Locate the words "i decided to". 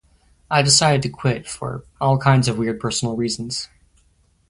0.49-1.09